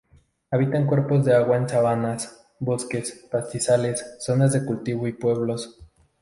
[0.49, 5.79] Habita en cuerpos de agua en sabanas, bosques, pastizales, zonas de cultivo y pueblos.